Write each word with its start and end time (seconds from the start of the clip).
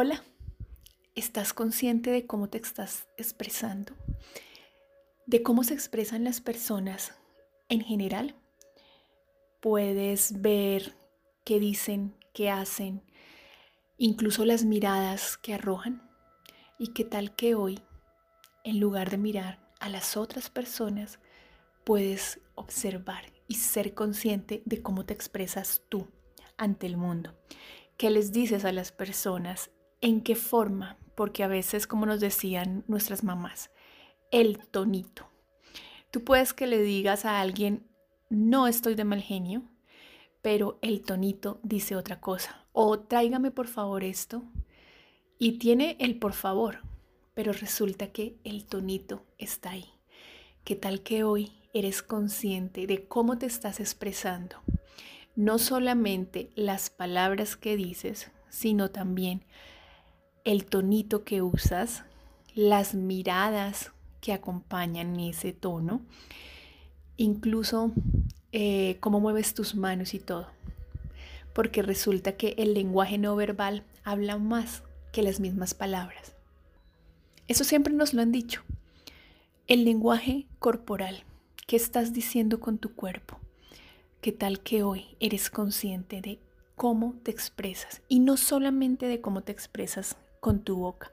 Hola, 0.00 0.22
¿estás 1.16 1.52
consciente 1.52 2.12
de 2.12 2.24
cómo 2.24 2.48
te 2.48 2.58
estás 2.58 3.08
expresando? 3.16 3.94
¿De 5.26 5.42
cómo 5.42 5.64
se 5.64 5.74
expresan 5.74 6.22
las 6.22 6.40
personas 6.40 7.16
en 7.68 7.80
general? 7.80 8.36
Puedes 9.60 10.40
ver 10.40 10.94
qué 11.44 11.58
dicen, 11.58 12.14
qué 12.32 12.48
hacen, 12.48 13.02
incluso 13.96 14.44
las 14.44 14.64
miradas 14.64 15.36
que 15.36 15.54
arrojan. 15.54 16.08
¿Y 16.78 16.92
qué 16.92 17.04
tal 17.04 17.34
que 17.34 17.56
hoy, 17.56 17.80
en 18.62 18.78
lugar 18.78 19.10
de 19.10 19.18
mirar 19.18 19.58
a 19.80 19.88
las 19.88 20.16
otras 20.16 20.48
personas, 20.48 21.18
puedes 21.82 22.38
observar 22.54 23.32
y 23.48 23.54
ser 23.54 23.94
consciente 23.94 24.62
de 24.64 24.80
cómo 24.80 25.04
te 25.04 25.14
expresas 25.14 25.82
tú 25.88 26.06
ante 26.56 26.86
el 26.86 26.96
mundo? 26.96 27.36
¿Qué 27.96 28.10
les 28.10 28.30
dices 28.30 28.64
a 28.64 28.70
las 28.70 28.92
personas 28.92 29.72
¿En 30.00 30.20
qué 30.20 30.36
forma? 30.36 30.96
Porque 31.16 31.42
a 31.42 31.48
veces, 31.48 31.88
como 31.88 32.06
nos 32.06 32.20
decían 32.20 32.84
nuestras 32.86 33.24
mamás, 33.24 33.70
el 34.30 34.58
tonito. 34.68 35.28
Tú 36.12 36.22
puedes 36.22 36.54
que 36.54 36.68
le 36.68 36.80
digas 36.80 37.24
a 37.24 37.40
alguien, 37.40 37.84
no 38.30 38.68
estoy 38.68 38.94
de 38.94 39.04
mal 39.04 39.22
genio, 39.22 39.62
pero 40.40 40.78
el 40.82 41.02
tonito 41.02 41.58
dice 41.64 41.96
otra 41.96 42.20
cosa. 42.20 42.64
O 42.72 43.00
tráigame 43.00 43.50
por 43.50 43.66
favor 43.66 44.04
esto. 44.04 44.44
Y 45.36 45.58
tiene 45.58 45.96
el 45.98 46.18
por 46.18 46.32
favor, 46.32 46.82
pero 47.34 47.52
resulta 47.52 48.12
que 48.12 48.36
el 48.44 48.66
tonito 48.66 49.26
está 49.36 49.70
ahí. 49.70 49.86
¿Qué 50.62 50.76
tal 50.76 51.02
que 51.02 51.24
hoy 51.24 51.52
eres 51.74 52.02
consciente 52.02 52.86
de 52.86 53.08
cómo 53.08 53.36
te 53.36 53.46
estás 53.46 53.80
expresando? 53.80 54.56
No 55.34 55.58
solamente 55.58 56.50
las 56.54 56.88
palabras 56.88 57.56
que 57.56 57.76
dices, 57.76 58.30
sino 58.48 58.90
también 58.90 59.44
el 60.44 60.64
tonito 60.64 61.24
que 61.24 61.42
usas, 61.42 62.04
las 62.54 62.94
miradas 62.94 63.92
que 64.20 64.32
acompañan 64.32 65.18
ese 65.20 65.52
tono, 65.52 66.02
incluso 67.16 67.92
eh, 68.52 68.96
cómo 69.00 69.20
mueves 69.20 69.54
tus 69.54 69.74
manos 69.74 70.14
y 70.14 70.18
todo. 70.18 70.48
Porque 71.52 71.82
resulta 71.82 72.36
que 72.36 72.54
el 72.58 72.74
lenguaje 72.74 73.18
no 73.18 73.34
verbal 73.36 73.84
habla 74.04 74.38
más 74.38 74.82
que 75.12 75.22
las 75.22 75.40
mismas 75.40 75.74
palabras. 75.74 76.34
Eso 77.46 77.64
siempre 77.64 77.92
nos 77.94 78.14
lo 78.14 78.22
han 78.22 78.32
dicho. 78.32 78.62
El 79.66 79.84
lenguaje 79.84 80.46
corporal, 80.58 81.24
¿qué 81.66 81.76
estás 81.76 82.12
diciendo 82.12 82.60
con 82.60 82.78
tu 82.78 82.94
cuerpo? 82.94 83.38
¿Qué 84.20 84.32
tal 84.32 84.60
que 84.60 84.82
hoy 84.82 85.16
eres 85.20 85.50
consciente 85.50 86.20
de 86.20 86.38
cómo 86.74 87.14
te 87.22 87.30
expresas? 87.30 88.02
Y 88.08 88.20
no 88.20 88.36
solamente 88.36 89.06
de 89.06 89.20
cómo 89.20 89.42
te 89.42 89.52
expresas 89.52 90.16
con 90.40 90.60
tu 90.60 90.76
boca, 90.76 91.12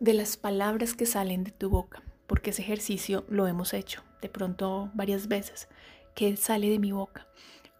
de 0.00 0.14
las 0.14 0.36
palabras 0.36 0.94
que 0.94 1.06
salen 1.06 1.44
de 1.44 1.50
tu 1.50 1.70
boca, 1.70 2.02
porque 2.26 2.50
ese 2.50 2.62
ejercicio 2.62 3.24
lo 3.28 3.46
hemos 3.46 3.74
hecho 3.74 4.02
de 4.24 4.30
pronto 4.30 4.90
varias 4.94 5.28
veces, 5.28 5.68
que 6.14 6.38
sale 6.38 6.70
de 6.70 6.78
mi 6.78 6.92
boca, 6.92 7.26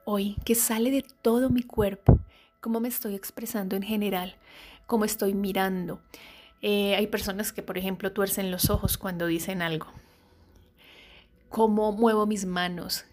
hoy, 0.05 0.37
que 0.45 0.55
sale 0.55 0.91
de 0.91 1.03
todo 1.23 1.49
mi 1.49 1.63
cuerpo, 1.63 2.19
cómo 2.61 2.81
me 2.81 2.89
estoy 2.89 3.15
expresando 3.15 3.77
en 3.77 3.83
general, 3.83 4.37
cómo 4.87 5.07
estoy 5.07 5.33
mirando. 5.33 6.03
Eh, 6.61 6.97
hay 6.97 7.07
personas 7.07 7.51
que, 7.55 7.63
por 7.63 7.79
ejemplo, 7.79 8.13
tuercen 8.13 8.51
los 8.51 8.69
ojos 8.69 8.99
cuando 8.99 9.27
dicen 9.27 9.63
algo. 9.63 9.87
Cómo 11.49 11.93
muevo 11.93 12.27
mis 12.27 12.45
manos, 12.45 13.07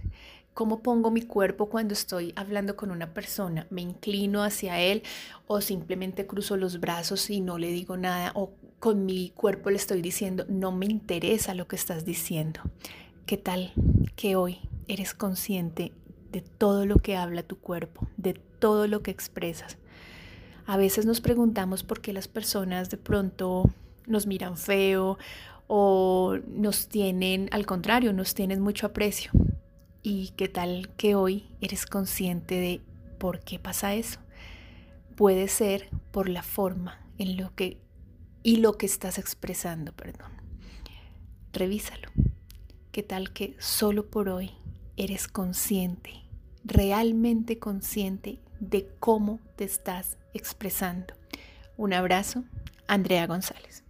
cómo 0.53 0.81
pongo 0.81 1.11
mi 1.11 1.21
cuerpo 1.21 1.69
cuando 1.69 1.93
estoy 1.93 2.33
hablando 2.35 2.75
con 2.75 2.91
una 2.91 3.13
persona. 3.13 3.67
Me 3.69 3.81
inclino 3.81 4.43
hacia 4.43 4.79
él 4.79 5.03
o 5.47 5.61
simplemente 5.61 6.27
cruzo 6.27 6.57
los 6.57 6.79
brazos 6.79 7.29
y 7.29 7.41
no 7.41 7.57
le 7.57 7.71
digo 7.71 7.97
nada 7.97 8.31
o 8.35 8.51
con 8.79 9.05
mi 9.05 9.29
cuerpo 9.29 9.69
le 9.69 9.75
estoy 9.77 10.01
diciendo, 10.01 10.45
no 10.49 10.71
me 10.71 10.87
interesa 10.87 11.53
lo 11.53 11.67
que 11.67 11.75
estás 11.75 12.03
diciendo. 12.03 12.61
¿Qué 13.25 13.37
tal 13.37 13.73
que 14.15 14.35
hoy 14.35 14.59
eres 14.87 15.13
consciente 15.13 15.93
de 16.31 16.41
todo 16.41 16.85
lo 16.85 16.97
que 16.97 17.15
habla 17.15 17.43
tu 17.43 17.59
cuerpo, 17.59 18.07
de 18.17 18.33
todo 18.33 18.87
lo 18.87 19.03
que 19.03 19.11
expresas? 19.11 19.77
A 20.65 20.77
veces 20.77 21.05
nos 21.05 21.21
preguntamos 21.21 21.83
por 21.83 22.01
qué 22.01 22.11
las 22.11 22.27
personas 22.27 22.89
de 22.89 22.97
pronto 22.97 23.69
nos 24.07 24.25
miran 24.25 24.57
feo 24.57 25.17
o 25.67 26.37
nos 26.47 26.87
tienen, 26.87 27.49
al 27.51 27.65
contrario, 27.65 28.13
nos 28.13 28.33
tienen 28.33 28.61
mucho 28.61 28.87
aprecio. 28.87 29.31
¿Y 30.03 30.29
qué 30.29 30.47
tal 30.47 30.89
que 30.97 31.13
hoy 31.13 31.51
eres 31.61 31.85
consciente 31.85 32.55
de 32.55 32.81
por 33.19 33.41
qué 33.41 33.59
pasa 33.59 33.93
eso? 33.93 34.19
Puede 35.15 35.47
ser 35.47 35.89
por 36.11 36.27
la 36.27 36.41
forma 36.41 37.05
en 37.19 37.37
lo 37.37 37.53
que 37.53 37.77
y 38.41 38.57
lo 38.57 38.77
que 38.77 38.87
estás 38.87 39.19
expresando, 39.19 39.91
perdón. 39.93 40.31
Revísalo. 41.53 42.09
¿Qué 42.91 43.03
tal 43.03 43.31
que 43.31 43.55
solo 43.59 44.09
por 44.09 44.29
hoy 44.29 44.51
eres 44.97 45.27
consciente, 45.27 46.23
realmente 46.63 47.59
consciente 47.59 48.39
de 48.59 48.89
cómo 48.99 49.39
te 49.55 49.65
estás 49.65 50.17
expresando? 50.33 51.13
Un 51.77 51.93
abrazo, 51.93 52.43
Andrea 52.87 53.27
González. 53.27 53.83